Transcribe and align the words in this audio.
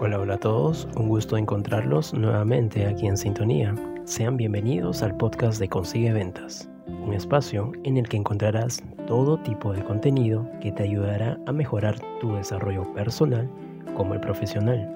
Hola, 0.00 0.20
hola 0.20 0.34
a 0.34 0.38
todos, 0.38 0.86
un 0.96 1.08
gusto 1.08 1.36
encontrarlos 1.36 2.14
nuevamente 2.14 2.86
aquí 2.86 3.08
en 3.08 3.16
sintonía. 3.16 3.74
Sean 4.04 4.36
bienvenidos 4.36 5.02
al 5.02 5.16
podcast 5.16 5.58
de 5.58 5.68
Consigue 5.68 6.12
Ventas, 6.12 6.68
un 6.86 7.14
espacio 7.14 7.72
en 7.82 7.96
el 7.96 8.08
que 8.08 8.16
encontrarás 8.16 8.80
todo 9.08 9.38
tipo 9.38 9.72
de 9.72 9.82
contenido 9.82 10.48
que 10.60 10.70
te 10.70 10.84
ayudará 10.84 11.36
a 11.46 11.52
mejorar 11.52 11.98
tu 12.20 12.32
desarrollo 12.36 12.84
personal 12.94 13.50
como 13.96 14.14
el 14.14 14.20
profesional. 14.20 14.88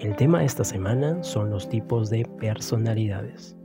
El 0.00 0.14
tema 0.16 0.40
de 0.40 0.44
esta 0.44 0.64
semana 0.64 1.24
son 1.24 1.48
los 1.48 1.66
tipos 1.66 2.10
de 2.10 2.26
personalidades. 2.38 3.56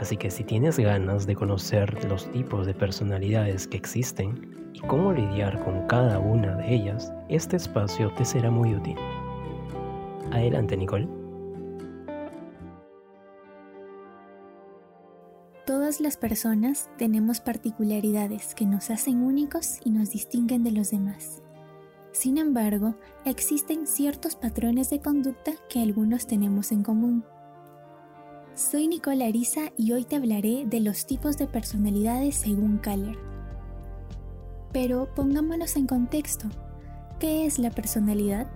Así 0.00 0.16
que 0.16 0.32
si 0.32 0.42
tienes 0.42 0.76
ganas 0.76 1.28
de 1.28 1.36
conocer 1.36 2.04
los 2.06 2.28
tipos 2.32 2.66
de 2.66 2.74
personalidades 2.74 3.68
que 3.68 3.76
existen 3.76 4.70
y 4.72 4.80
cómo 4.80 5.12
lidiar 5.12 5.62
con 5.64 5.86
cada 5.86 6.18
una 6.18 6.56
de 6.56 6.74
ellas, 6.74 7.12
este 7.28 7.56
espacio 7.56 8.12
te 8.14 8.24
será 8.24 8.50
muy 8.50 8.74
útil. 8.74 8.96
Adelante, 10.30 10.76
Nicole. 10.76 11.08
Todas 15.66 16.00
las 16.00 16.16
personas 16.16 16.90
tenemos 16.98 17.40
particularidades 17.40 18.54
que 18.54 18.66
nos 18.66 18.90
hacen 18.90 19.22
únicos 19.22 19.78
y 19.84 19.90
nos 19.90 20.10
distinguen 20.10 20.64
de 20.64 20.72
los 20.72 20.90
demás. 20.90 21.42
Sin 22.12 22.38
embargo, 22.38 22.96
existen 23.24 23.86
ciertos 23.86 24.34
patrones 24.34 24.90
de 24.90 25.00
conducta 25.00 25.52
que 25.68 25.80
algunos 25.80 26.26
tenemos 26.26 26.72
en 26.72 26.82
común. 26.82 27.24
Soy 28.54 28.88
Nicole 28.88 29.24
Arisa 29.24 29.72
y 29.76 29.92
hoy 29.92 30.04
te 30.04 30.16
hablaré 30.16 30.64
de 30.66 30.80
los 30.80 31.06
tipos 31.06 31.38
de 31.38 31.46
personalidades 31.46 32.34
según 32.34 32.78
Kaller. 32.78 33.16
Pero 34.72 35.08
pongámonos 35.14 35.76
en 35.76 35.86
contexto. 35.86 36.48
¿Qué 37.20 37.46
es 37.46 37.58
la 37.58 37.70
personalidad? 37.70 38.48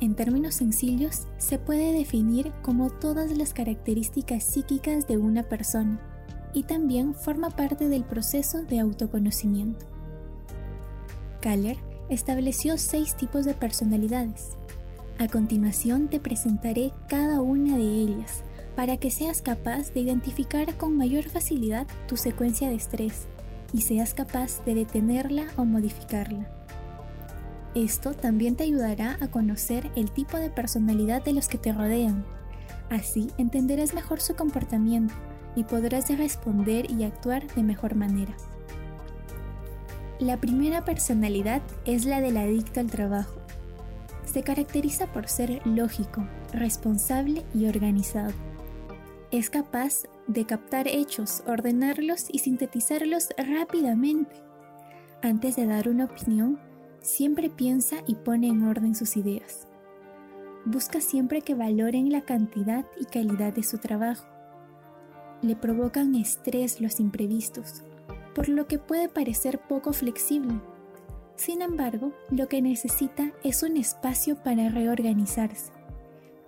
En 0.00 0.14
términos 0.14 0.54
sencillos, 0.54 1.26
se 1.38 1.58
puede 1.58 1.92
definir 1.92 2.52
como 2.62 2.88
todas 2.88 3.36
las 3.36 3.52
características 3.52 4.44
psíquicas 4.44 5.08
de 5.08 5.18
una 5.18 5.42
persona 5.42 6.00
y 6.54 6.62
también 6.62 7.14
forma 7.14 7.50
parte 7.50 7.88
del 7.88 8.04
proceso 8.04 8.62
de 8.62 8.78
autoconocimiento. 8.78 9.86
Kaller 11.40 11.76
estableció 12.08 12.78
seis 12.78 13.16
tipos 13.16 13.44
de 13.44 13.54
personalidades. 13.54 14.50
A 15.18 15.26
continuación 15.26 16.06
te 16.06 16.20
presentaré 16.20 16.92
cada 17.08 17.40
una 17.40 17.76
de 17.76 17.82
ellas 17.82 18.44
para 18.76 18.98
que 18.98 19.10
seas 19.10 19.42
capaz 19.42 19.92
de 19.92 20.00
identificar 20.00 20.76
con 20.76 20.96
mayor 20.96 21.24
facilidad 21.24 21.88
tu 22.06 22.16
secuencia 22.16 22.68
de 22.68 22.76
estrés 22.76 23.26
y 23.72 23.80
seas 23.80 24.14
capaz 24.14 24.64
de 24.64 24.76
detenerla 24.76 25.48
o 25.56 25.64
modificarla. 25.64 26.57
Esto 27.78 28.12
también 28.12 28.56
te 28.56 28.64
ayudará 28.64 29.16
a 29.20 29.28
conocer 29.28 29.90
el 29.94 30.10
tipo 30.10 30.36
de 30.36 30.50
personalidad 30.50 31.22
de 31.22 31.32
los 31.32 31.46
que 31.46 31.58
te 31.58 31.72
rodean. 31.72 32.24
Así 32.90 33.30
entenderás 33.38 33.94
mejor 33.94 34.20
su 34.20 34.34
comportamiento 34.34 35.14
y 35.54 35.64
podrás 35.64 36.08
responder 36.16 36.90
y 36.90 37.04
actuar 37.04 37.46
de 37.54 37.62
mejor 37.62 37.94
manera. 37.94 38.34
La 40.18 40.38
primera 40.38 40.84
personalidad 40.84 41.62
es 41.84 42.04
la 42.04 42.20
del 42.20 42.36
adicto 42.36 42.80
al 42.80 42.90
trabajo. 42.90 43.40
Se 44.24 44.42
caracteriza 44.42 45.06
por 45.12 45.28
ser 45.28 45.64
lógico, 45.64 46.26
responsable 46.52 47.44
y 47.54 47.66
organizado 47.66 48.32
es 49.30 49.50
capaz 49.50 50.04
de 50.26 50.46
captar 50.46 50.88
hechos, 50.88 51.42
ordenarlos 51.46 52.28
y 52.32 52.38
sintetizarlos 52.38 53.28
rápidamente. 53.36 54.36
Antes 55.22 55.56
de 55.56 55.66
dar 55.66 55.88
una 55.88 56.06
opinión, 56.06 56.58
siempre 57.00 57.50
piensa 57.50 57.96
y 58.06 58.14
pone 58.14 58.48
en 58.48 58.64
orden 58.64 58.94
sus 58.94 59.16
ideas. 59.16 59.66
Busca 60.64 61.00
siempre 61.00 61.42
que 61.42 61.54
valoren 61.54 62.12
la 62.12 62.22
cantidad 62.22 62.84
y 63.00 63.04
calidad 63.04 63.52
de 63.52 63.62
su 63.62 63.78
trabajo. 63.78 64.26
Le 65.40 65.56
provocan 65.56 66.14
estrés 66.14 66.80
los 66.80 67.00
imprevistos, 67.00 67.82
por 68.34 68.48
lo 68.48 68.66
que 68.66 68.78
puede 68.78 69.08
parecer 69.08 69.60
poco 69.60 69.92
flexible. 69.92 70.60
Sin 71.36 71.62
embargo, 71.62 72.12
lo 72.30 72.48
que 72.48 72.60
necesita 72.60 73.32
es 73.44 73.62
un 73.62 73.76
espacio 73.76 74.36
para 74.42 74.68
reorganizarse, 74.68 75.72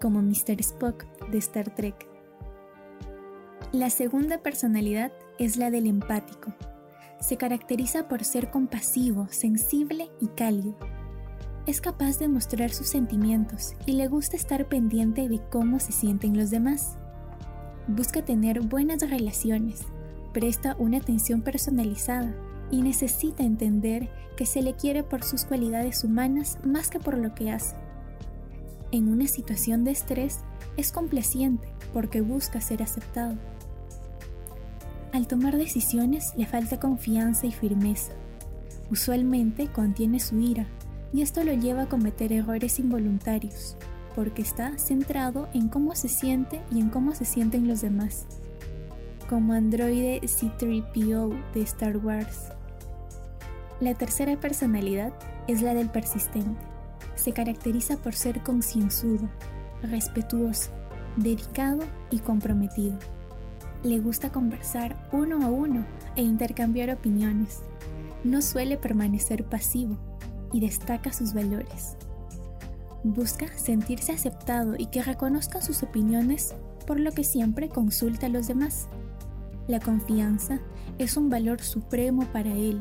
como 0.00 0.20
Mr. 0.20 0.60
Spock 0.60 1.04
de 1.30 1.38
Star 1.38 1.74
Trek. 1.74 2.08
La 3.72 3.88
segunda 3.88 4.38
personalidad 4.38 5.12
es 5.38 5.56
la 5.56 5.70
del 5.70 5.86
empático. 5.86 6.52
Se 7.20 7.36
caracteriza 7.36 8.08
por 8.08 8.24
ser 8.24 8.50
compasivo, 8.50 9.28
sensible 9.30 10.10
y 10.20 10.28
cálido. 10.28 10.74
Es 11.66 11.82
capaz 11.82 12.18
de 12.18 12.28
mostrar 12.28 12.70
sus 12.70 12.88
sentimientos 12.88 13.74
y 13.84 13.92
le 13.92 14.08
gusta 14.08 14.36
estar 14.36 14.66
pendiente 14.68 15.28
de 15.28 15.40
cómo 15.50 15.78
se 15.80 15.92
sienten 15.92 16.36
los 16.36 16.50
demás. 16.50 16.96
Busca 17.86 18.24
tener 18.24 18.62
buenas 18.62 19.08
relaciones, 19.08 19.82
presta 20.32 20.74
una 20.78 20.98
atención 20.98 21.42
personalizada 21.42 22.34
y 22.70 22.80
necesita 22.80 23.42
entender 23.42 24.08
que 24.36 24.46
se 24.46 24.62
le 24.62 24.74
quiere 24.74 25.02
por 25.02 25.22
sus 25.22 25.44
cualidades 25.44 26.02
humanas 26.04 26.58
más 26.64 26.88
que 26.88 27.00
por 27.00 27.18
lo 27.18 27.34
que 27.34 27.50
hace. 27.50 27.76
En 28.92 29.08
una 29.08 29.26
situación 29.26 29.84
de 29.84 29.90
estrés 29.90 30.40
es 30.78 30.90
complaciente 30.90 31.68
porque 31.92 32.22
busca 32.22 32.62
ser 32.62 32.82
aceptado. 32.82 33.36
Al 35.12 35.26
tomar 35.26 35.56
decisiones 35.56 36.34
le 36.36 36.46
falta 36.46 36.78
confianza 36.78 37.46
y 37.46 37.50
firmeza. 37.50 38.12
Usualmente 38.92 39.66
contiene 39.66 40.20
su 40.20 40.38
ira 40.38 40.66
y 41.12 41.22
esto 41.22 41.42
lo 41.42 41.52
lleva 41.52 41.82
a 41.82 41.88
cometer 41.88 42.32
errores 42.32 42.78
involuntarios, 42.78 43.76
porque 44.14 44.42
está 44.42 44.78
centrado 44.78 45.48
en 45.52 45.68
cómo 45.68 45.96
se 45.96 46.08
siente 46.08 46.60
y 46.70 46.78
en 46.78 46.90
cómo 46.90 47.12
se 47.12 47.24
sienten 47.24 47.66
los 47.66 47.80
demás. 47.80 48.26
Como 49.28 49.52
androide 49.52 50.20
C3PO 50.22 51.52
de 51.54 51.62
Star 51.62 51.96
Wars. 51.96 52.52
La 53.80 53.94
tercera 53.94 54.38
personalidad 54.38 55.12
es 55.48 55.60
la 55.60 55.74
del 55.74 55.88
persistente. 55.88 56.62
Se 57.16 57.32
caracteriza 57.32 57.96
por 57.96 58.14
ser 58.14 58.42
concienzudo, 58.44 59.28
respetuoso, 59.82 60.70
dedicado 61.16 61.80
y 62.12 62.20
comprometido 62.20 62.96
le 63.82 63.98
gusta 63.98 64.30
conversar 64.30 65.08
uno 65.12 65.44
a 65.44 65.50
uno 65.50 65.86
e 66.16 66.22
intercambiar 66.22 66.90
opiniones. 66.90 67.60
No 68.24 68.42
suele 68.42 68.76
permanecer 68.76 69.44
pasivo 69.44 69.96
y 70.52 70.60
destaca 70.60 71.12
sus 71.12 71.32
valores. 71.32 71.96
Busca 73.02 73.48
sentirse 73.56 74.12
aceptado 74.12 74.74
y 74.76 74.86
que 74.86 75.02
reconozcan 75.02 75.62
sus 75.62 75.82
opiniones, 75.82 76.54
por 76.86 77.00
lo 77.00 77.12
que 77.12 77.24
siempre 77.24 77.70
consulta 77.70 78.26
a 78.26 78.30
los 78.30 78.46
demás. 78.46 78.88
La 79.66 79.80
confianza 79.80 80.60
es 80.98 81.16
un 81.16 81.30
valor 81.30 81.62
supremo 81.62 82.26
para 82.32 82.52
él, 82.52 82.80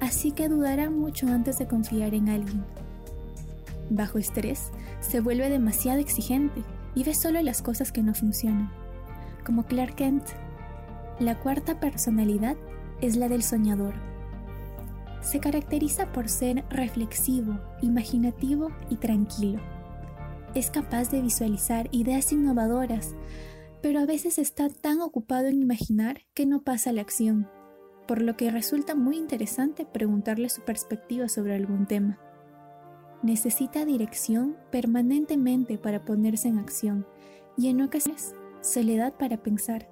así 0.00 0.30
que 0.30 0.48
dudará 0.48 0.90
mucho 0.90 1.26
antes 1.26 1.58
de 1.58 1.66
confiar 1.66 2.14
en 2.14 2.28
alguien. 2.28 2.64
Bajo 3.90 4.18
estrés, 4.18 4.70
se 5.00 5.20
vuelve 5.20 5.48
demasiado 5.48 5.98
exigente 5.98 6.62
y 6.94 7.02
ve 7.02 7.14
solo 7.14 7.42
las 7.42 7.62
cosas 7.62 7.90
que 7.90 8.02
no 8.02 8.14
funcionan 8.14 8.70
como 9.46 9.64
Clark 9.64 9.94
Kent. 9.94 10.24
La 11.20 11.38
cuarta 11.38 11.78
personalidad 11.80 12.56
es 13.00 13.16
la 13.16 13.28
del 13.28 13.42
soñador. 13.42 13.94
Se 15.22 15.40
caracteriza 15.40 16.12
por 16.12 16.28
ser 16.28 16.64
reflexivo, 16.68 17.58
imaginativo 17.80 18.70
y 18.90 18.96
tranquilo. 18.96 19.60
Es 20.54 20.70
capaz 20.70 21.10
de 21.10 21.22
visualizar 21.22 21.88
ideas 21.92 22.32
innovadoras, 22.32 23.14
pero 23.82 24.00
a 24.00 24.06
veces 24.06 24.38
está 24.38 24.68
tan 24.68 25.00
ocupado 25.00 25.46
en 25.46 25.62
imaginar 25.62 26.22
que 26.34 26.46
no 26.46 26.62
pasa 26.62 26.90
a 26.90 26.92
la 26.92 27.02
acción, 27.02 27.48
por 28.06 28.22
lo 28.22 28.36
que 28.36 28.50
resulta 28.50 28.94
muy 28.94 29.16
interesante 29.16 29.86
preguntarle 29.86 30.48
su 30.48 30.62
perspectiva 30.62 31.28
sobre 31.28 31.54
algún 31.54 31.86
tema. 31.86 32.18
Necesita 33.22 33.84
dirección 33.84 34.56
permanentemente 34.70 35.78
para 35.78 36.04
ponerse 36.04 36.48
en 36.48 36.58
acción 36.58 37.06
y 37.56 37.68
en 37.68 37.82
ocasiones 37.82 38.34
soledad 38.66 39.14
para 39.14 39.36
pensar, 39.38 39.88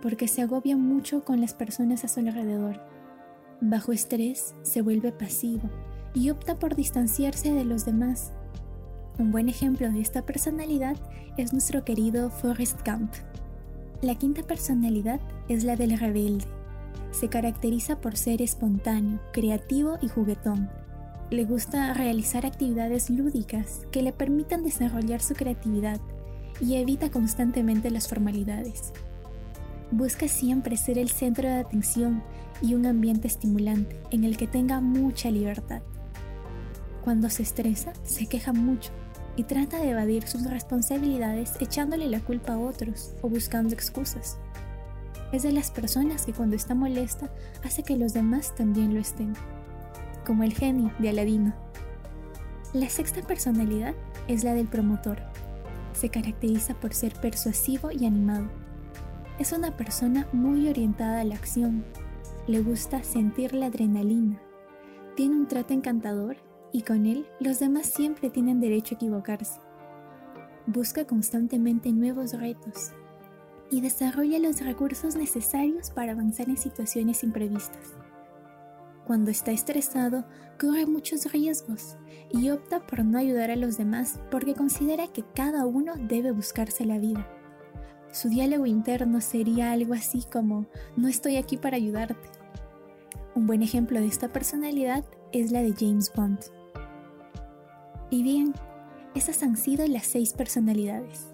porque 0.00 0.28
se 0.28 0.42
agobia 0.42 0.76
mucho 0.76 1.24
con 1.24 1.40
las 1.40 1.54
personas 1.54 2.04
a 2.04 2.08
su 2.08 2.20
alrededor. 2.20 2.80
Bajo 3.60 3.92
estrés 3.92 4.54
se 4.62 4.82
vuelve 4.82 5.12
pasivo 5.12 5.68
y 6.14 6.30
opta 6.30 6.58
por 6.58 6.74
distanciarse 6.74 7.52
de 7.52 7.64
los 7.64 7.84
demás. 7.84 8.32
Un 9.18 9.30
buen 9.30 9.48
ejemplo 9.48 9.90
de 9.90 10.00
esta 10.00 10.22
personalidad 10.22 10.96
es 11.36 11.52
nuestro 11.52 11.84
querido 11.84 12.30
Forrest 12.30 12.78
Gump. 12.86 13.12
La 14.00 14.14
quinta 14.16 14.42
personalidad 14.42 15.20
es 15.48 15.64
la 15.64 15.76
del 15.76 15.98
rebelde. 15.98 16.46
Se 17.10 17.28
caracteriza 17.28 18.00
por 18.00 18.16
ser 18.16 18.40
espontáneo, 18.40 19.20
creativo 19.32 19.98
y 20.00 20.08
juguetón. 20.08 20.70
Le 21.30 21.44
gusta 21.44 21.94
realizar 21.94 22.46
actividades 22.46 23.10
lúdicas 23.10 23.82
que 23.90 24.02
le 24.02 24.12
permitan 24.12 24.62
desarrollar 24.62 25.20
su 25.20 25.34
creatividad 25.34 26.00
y 26.62 26.76
evita 26.76 27.10
constantemente 27.10 27.90
las 27.90 28.08
formalidades. 28.08 28.92
Busca 29.90 30.28
siempre 30.28 30.76
ser 30.76 30.96
el 30.96 31.10
centro 31.10 31.48
de 31.48 31.56
atención 31.56 32.22
y 32.62 32.74
un 32.74 32.86
ambiente 32.86 33.26
estimulante 33.26 34.00
en 34.12 34.24
el 34.24 34.36
que 34.36 34.46
tenga 34.46 34.80
mucha 34.80 35.30
libertad. 35.30 35.82
Cuando 37.04 37.28
se 37.28 37.42
estresa, 37.42 37.92
se 38.04 38.26
queja 38.26 38.52
mucho 38.52 38.92
y 39.36 39.42
trata 39.42 39.80
de 39.80 39.90
evadir 39.90 40.28
sus 40.28 40.48
responsabilidades 40.48 41.54
echándole 41.60 42.06
la 42.08 42.20
culpa 42.20 42.54
a 42.54 42.58
otros 42.58 43.12
o 43.22 43.28
buscando 43.28 43.74
excusas. 43.74 44.38
Es 45.32 45.42
de 45.42 45.50
las 45.50 45.72
personas 45.72 46.26
que 46.26 46.32
cuando 46.32 46.54
está 46.54 46.76
molesta 46.76 47.28
hace 47.64 47.82
que 47.82 47.96
los 47.96 48.12
demás 48.12 48.54
también 48.54 48.94
lo 48.94 49.00
estén, 49.00 49.32
como 50.24 50.44
el 50.44 50.52
genio 50.52 50.92
de 51.00 51.08
Aladino. 51.08 51.54
La 52.72 52.88
sexta 52.88 53.20
personalidad 53.22 53.94
es 54.28 54.44
la 54.44 54.54
del 54.54 54.68
promotor. 54.68 55.18
Se 55.92 56.08
caracteriza 56.08 56.74
por 56.74 56.94
ser 56.94 57.14
persuasivo 57.14 57.90
y 57.90 58.06
animado. 58.06 58.48
Es 59.38 59.52
una 59.52 59.76
persona 59.76 60.28
muy 60.32 60.68
orientada 60.68 61.20
a 61.20 61.24
la 61.24 61.34
acción. 61.34 61.84
Le 62.46 62.60
gusta 62.60 63.02
sentir 63.02 63.54
la 63.54 63.66
adrenalina. 63.66 64.40
Tiene 65.16 65.36
un 65.36 65.46
trato 65.46 65.74
encantador 65.74 66.36
y 66.72 66.82
con 66.82 67.06
él 67.06 67.26
los 67.40 67.58
demás 67.58 67.86
siempre 67.86 68.30
tienen 68.30 68.60
derecho 68.60 68.94
a 68.94 68.96
equivocarse. 68.96 69.60
Busca 70.66 71.06
constantemente 71.06 71.92
nuevos 71.92 72.32
retos 72.32 72.92
y 73.70 73.80
desarrolla 73.80 74.38
los 74.38 74.60
recursos 74.60 75.16
necesarios 75.16 75.90
para 75.90 76.12
avanzar 76.12 76.48
en 76.48 76.56
situaciones 76.56 77.24
imprevistas. 77.24 77.96
Cuando 79.06 79.30
está 79.30 79.50
estresado, 79.50 80.24
corre 80.60 80.86
muchos 80.86 81.30
riesgos 81.32 81.96
y 82.30 82.50
opta 82.50 82.86
por 82.86 83.04
no 83.04 83.18
ayudar 83.18 83.50
a 83.50 83.56
los 83.56 83.76
demás 83.76 84.20
porque 84.30 84.54
considera 84.54 85.08
que 85.08 85.24
cada 85.34 85.66
uno 85.66 85.94
debe 85.96 86.30
buscarse 86.30 86.84
la 86.84 86.98
vida. 86.98 87.26
Su 88.12 88.28
diálogo 88.28 88.66
interno 88.66 89.20
sería 89.20 89.72
algo 89.72 89.94
así 89.94 90.24
como, 90.30 90.66
no 90.96 91.08
estoy 91.08 91.36
aquí 91.36 91.56
para 91.56 91.76
ayudarte. 91.76 92.28
Un 93.34 93.46
buen 93.46 93.62
ejemplo 93.62 93.98
de 93.98 94.06
esta 94.06 94.28
personalidad 94.28 95.04
es 95.32 95.50
la 95.50 95.62
de 95.62 95.72
James 95.72 96.12
Bond. 96.14 96.38
Y 98.10 98.22
bien, 98.22 98.54
esas 99.14 99.42
han 99.42 99.56
sido 99.56 99.86
las 99.86 100.06
seis 100.06 100.34
personalidades. 100.34 101.28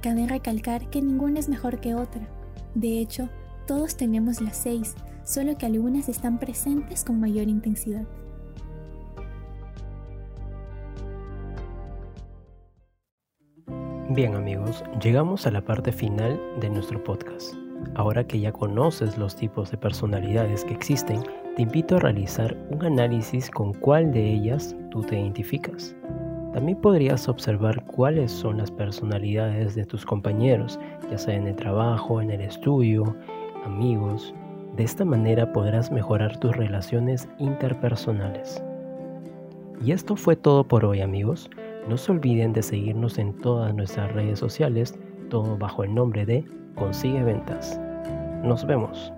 Cabe 0.00 0.26
recalcar 0.26 0.88
que 0.88 1.02
ninguna 1.02 1.40
es 1.40 1.48
mejor 1.48 1.80
que 1.80 1.94
otra. 1.94 2.28
De 2.74 3.00
hecho, 3.00 3.28
todos 3.66 3.96
tenemos 3.96 4.40
las 4.40 4.56
seis, 4.56 4.94
solo 5.24 5.56
que 5.56 5.66
algunas 5.66 6.08
están 6.08 6.38
presentes 6.38 7.04
con 7.04 7.20
mayor 7.20 7.48
intensidad. 7.48 8.04
Bien 14.10 14.34
amigos, 14.34 14.84
llegamos 15.02 15.46
a 15.46 15.50
la 15.50 15.64
parte 15.64 15.90
final 15.90 16.38
de 16.60 16.70
nuestro 16.70 17.02
podcast. 17.02 17.54
Ahora 17.94 18.26
que 18.26 18.38
ya 18.38 18.52
conoces 18.52 19.18
los 19.18 19.34
tipos 19.34 19.70
de 19.70 19.78
personalidades 19.78 20.64
que 20.64 20.74
existen, 20.74 21.22
te 21.56 21.62
invito 21.62 21.96
a 21.96 22.00
realizar 22.00 22.56
un 22.70 22.84
análisis 22.84 23.50
con 23.50 23.72
cuál 23.72 24.12
de 24.12 24.34
ellas 24.34 24.76
tú 24.90 25.00
te 25.02 25.18
identificas. 25.18 25.96
También 26.52 26.80
podrías 26.80 27.28
observar 27.28 27.84
cuáles 27.86 28.30
son 28.30 28.58
las 28.58 28.70
personalidades 28.70 29.74
de 29.74 29.84
tus 29.84 30.04
compañeros, 30.04 30.78
ya 31.10 31.18
sea 31.18 31.34
en 31.34 31.48
el 31.48 31.56
trabajo, 31.56 32.20
en 32.20 32.30
el 32.30 32.42
estudio, 32.42 33.16
amigos. 33.64 34.34
De 34.76 34.84
esta 34.84 35.04
manera 35.04 35.52
podrás 35.52 35.90
mejorar 35.90 36.36
tus 36.38 36.56
relaciones 36.56 37.28
interpersonales. 37.38 38.62
Y 39.84 39.92
esto 39.92 40.16
fue 40.16 40.36
todo 40.36 40.64
por 40.64 40.84
hoy 40.84 41.00
amigos. 41.00 41.50
No 41.88 41.96
se 41.96 42.12
olviden 42.12 42.52
de 42.52 42.62
seguirnos 42.62 43.18
en 43.18 43.34
todas 43.40 43.74
nuestras 43.74 44.12
redes 44.12 44.38
sociales, 44.38 44.98
todo 45.28 45.56
bajo 45.56 45.84
el 45.84 45.94
nombre 45.94 46.24
de 46.24 46.44
Consigue 46.74 47.22
Ventas. 47.22 47.80
Nos 48.42 48.66
vemos. 48.66 49.12